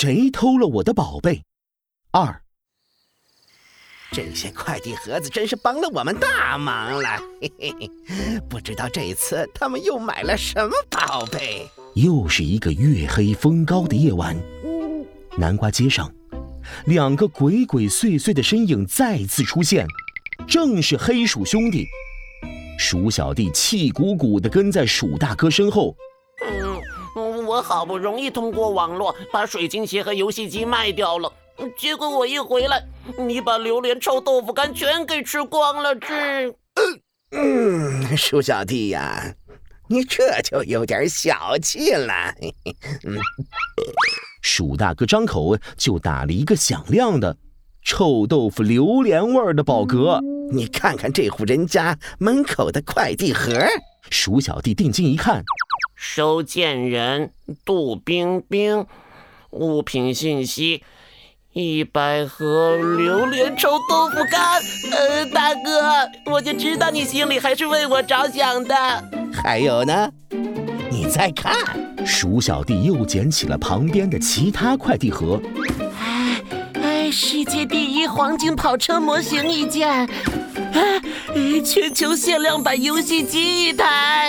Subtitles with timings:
[0.00, 1.42] 谁偷了我的宝贝？
[2.12, 2.40] 二，
[4.12, 7.90] 这些快递盒子真是帮了我们大忙了，嘿嘿嘿。
[8.48, 11.68] 不知道这一次他们又买了什么宝贝？
[11.96, 14.40] 又是一个月黑风高的夜晚，
[15.36, 16.08] 南瓜街上，
[16.86, 19.84] 两个鬼鬼祟祟的身影再次出现，
[20.46, 21.88] 正是黑鼠兄弟。
[22.78, 25.92] 鼠小弟气鼓鼓地跟在鼠大哥身后。
[27.48, 31.32] 嗯，我好不容易通过网络把水晶鞋和游戏机卖掉了，
[31.78, 32.84] 结果我一回来，
[33.18, 36.54] 你把榴莲臭豆腐干全给吃光了，这……
[37.30, 39.34] 嗯，鼠小弟呀，
[39.88, 42.34] 你这就有点小气了。
[44.42, 47.36] 鼠大哥张口就打了一个响亮的
[47.82, 50.20] 臭豆腐榴莲味儿的饱嗝。
[50.50, 53.52] 你看看这户人家门口的快递盒，
[54.10, 55.42] 鼠小弟定睛一看，
[56.00, 57.32] 收件人
[57.64, 58.86] 杜冰冰，
[59.50, 60.84] 物品信息
[61.52, 64.62] 一百盒榴莲臭豆腐干。
[64.92, 68.76] 呃，大哥，我就知道你心里还是为我着想的。
[69.32, 70.08] 还有呢，
[70.88, 71.52] 你再看，
[72.06, 75.42] 鼠小弟又捡起了旁边的其他快递盒。
[76.00, 76.40] 哎
[76.74, 80.06] 哎世界第一黄金跑车模型一件，啊，
[81.64, 84.27] 全球限量版游戏机一台，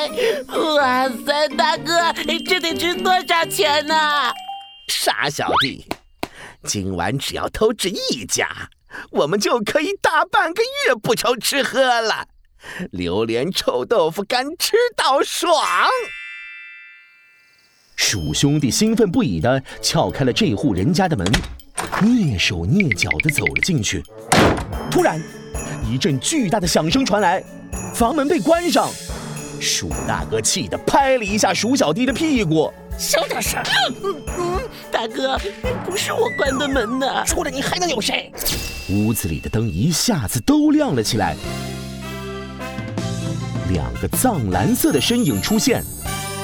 [0.75, 2.13] 哇塞，大哥，
[2.45, 3.95] 这得值多少钱呢？
[4.87, 5.85] 傻小弟，
[6.63, 8.69] 今晚只要偷纸一家，
[9.11, 12.25] 我们就可以大半个月不愁吃喝了，
[12.91, 15.63] 榴莲臭豆腐干吃到爽。
[17.95, 21.29] 鼠兄弟兴奋不已地撬开了这户人家的门。
[22.01, 24.03] 蹑手蹑脚地走了进去，
[24.91, 25.21] 突然，
[25.85, 27.43] 一阵巨大的响声传来，
[27.93, 28.89] 房门被关上。
[29.59, 33.61] 鼠大哥气得拍了一下鼠小弟的屁股：“小点声！
[34.03, 34.59] 嗯嗯，
[34.91, 35.37] 大哥，
[35.85, 38.31] 不是我关的门呢，除了你还能有谁？”
[38.89, 41.35] 屋子里的灯一下子都亮了起来，
[43.71, 45.83] 两个藏蓝色的身影出现。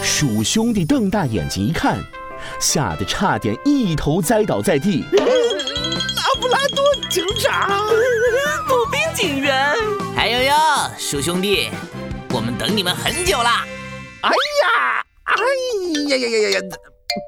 [0.03, 1.97] 鼠兄弟瞪大眼睛一看。
[2.59, 5.03] 吓得差点一头栽倒在地。
[5.13, 7.67] 拉布拉多警长，
[8.67, 9.73] 步兵警员，
[10.15, 10.53] 还有哟，
[10.95, 11.69] 鼠兄弟，
[12.35, 13.49] 我们等你们很久了。
[14.19, 15.35] 哎呀，哎
[16.09, 16.61] 呀呀呀呀呀！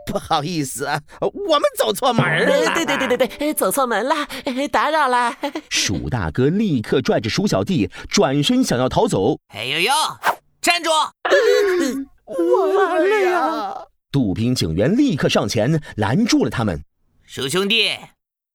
[0.06, 2.74] 不好意思啊，我们走错门了。
[2.74, 4.28] 对对对对对，走错门了，
[4.70, 5.34] 打扰了。
[5.72, 9.40] 鼠大哥立刻拽着鼠小弟转身想要逃走。
[9.56, 9.92] 哎呦呦，
[10.62, 10.90] 站住！
[12.90, 13.74] 完了呀！
[14.12, 16.84] 杜宾警员立刻上前拦住了他们。
[17.26, 17.96] 鼠兄弟，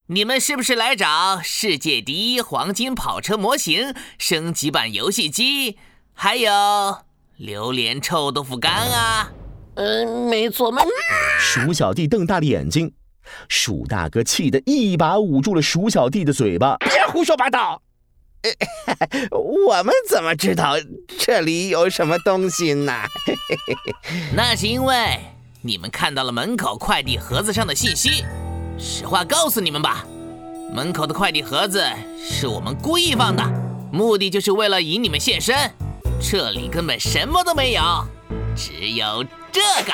[0.05, 5.79] 你们是不是来找世界第一黄金跑车模型升级版游戏机，
[6.13, 6.51] 还有
[7.37, 9.31] 榴莲臭豆腐干啊？
[9.75, 10.81] 嗯，没错嘛。
[11.39, 12.93] 鼠小弟瞪大了眼睛，
[13.49, 16.77] 鼠大哥气得一把捂住了鼠小弟的嘴巴。
[16.77, 17.81] 别胡说八道！
[19.31, 20.75] 我们怎么知道
[21.17, 22.93] 这里有什么东西呢？
[24.35, 25.19] 那是因为。
[25.65, 28.25] 你们看到了门口快递盒子上的信息，
[28.77, 30.05] 实话告诉你们吧，
[30.73, 31.81] 门口的快递盒子
[32.21, 33.41] 是我们故意放的，
[33.89, 35.55] 目的就是为了引你们现身。
[36.19, 37.81] 这里根本什么都没有，
[38.55, 39.93] 只有这个。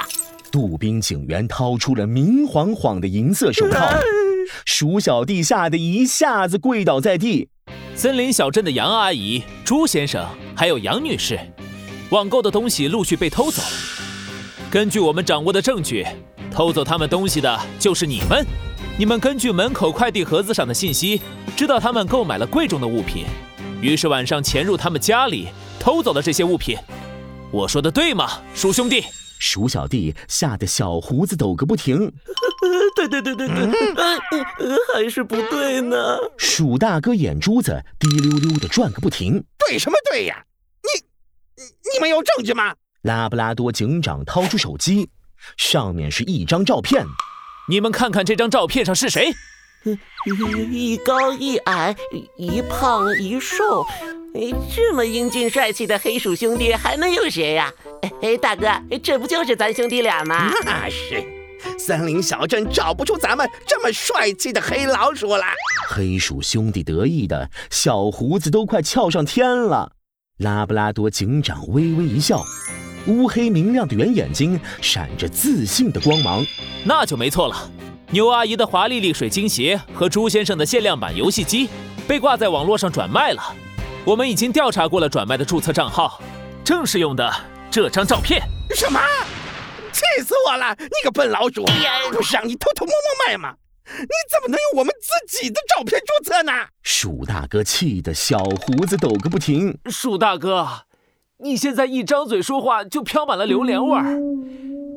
[0.52, 3.88] 杜宾警员掏出了明晃晃的银色手套，
[4.66, 7.50] 鼠小弟吓得一下子跪倒在地。
[7.96, 10.26] 森林小镇的杨阿姨、朱先生
[10.56, 11.40] 还有杨女士，
[12.10, 13.62] 网购的东西陆续被偷走。
[14.72, 16.06] 根据我们掌握的证据，
[16.52, 18.46] 偷走他们东西的就是你们。
[18.98, 21.22] 你们根据门口快递盒子上的信息，
[21.56, 23.26] 知道他们购买了贵重的物品，
[23.82, 25.48] 于是晚上潜入他们家里，
[25.80, 26.78] 偷走了这些物品。
[27.52, 29.04] 我说的对吗，鼠兄弟？
[29.40, 32.12] 鼠小弟吓得小胡子抖个不停。
[32.94, 33.66] 对对对对对，
[34.94, 36.18] 还是不对呢。
[36.38, 39.42] 鼠大哥眼珠子滴溜溜的转个不停。
[39.58, 40.44] 对什么对呀？
[40.84, 41.64] 你，
[41.94, 42.76] 你们有证据吗？
[43.04, 45.10] 拉布拉多警长掏出手机，
[45.56, 47.06] 上面是一张照片。
[47.70, 49.34] 你们看看这张照片上是谁？
[50.70, 51.96] 一高一矮，
[52.38, 53.86] 一胖一瘦，
[54.74, 57.72] 这么英俊帅气的黑鼠兄弟还能有谁呀？
[58.22, 58.68] 哎，大哥，
[59.02, 60.52] 这不就是咱兄弟俩吗？
[60.66, 61.24] 那是，
[61.78, 65.44] 森林小镇找不出咱们这么帅气的黑老鼠了。
[65.90, 69.94] 黑鼠兄弟得意的小胡子都快翘上天了。
[70.38, 72.44] 拉布拉多警长微微一笑。
[73.08, 76.46] 乌黑明亮的圆眼睛闪着自信的光芒，
[76.84, 77.72] 那就没错了。
[78.12, 81.70] 牛阿姨的华丽丽水晶鞋和朱先生的限量版游戏机
[82.08, 83.56] 被挂在网络上转卖了。
[84.04, 86.20] 我们已经调查过了转卖的注册账号，
[86.64, 87.32] 正是用的
[87.70, 88.42] 这张照片。
[88.76, 89.00] 什么？
[89.92, 90.76] 气死我了！
[90.80, 91.64] 你个笨老鼠，
[92.12, 93.54] 不是让你偷偷摸摸卖吗？
[94.00, 96.52] 你怎么能用我们自己的照片注册呢？
[96.82, 99.78] 鼠大哥气得小胡子抖个不停。
[99.92, 100.68] 鼠大哥，
[101.42, 104.20] 你现在一张嘴说话就飘满了榴莲味儿。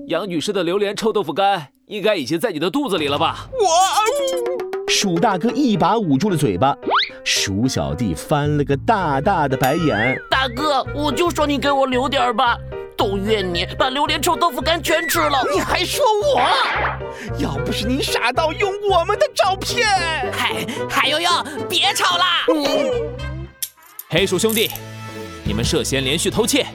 [0.09, 3.47] 杨女士的榴莲臭豆腐干应该已经在你的肚子里了吧？
[3.53, 3.67] 我……
[4.89, 6.77] 鼠大哥一把捂住了嘴巴，
[7.23, 10.21] 鼠小弟翻了个大大的白眼。
[10.29, 12.59] 大哥，我就说你给我留点吧。
[12.97, 16.41] 都怨你把榴莲臭豆腐干全吃了，你还说我？
[17.39, 19.87] 要不是你傻到用我们的照片，
[20.33, 21.31] 嗨，海悠悠，
[21.69, 22.45] 别吵啦！
[24.09, 24.69] 黑鼠兄弟，
[25.53, 26.67] 你们涉嫌连续偷窃，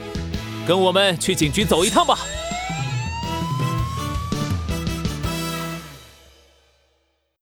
[0.68, 2.19] 跟我们去警局走一趟吧。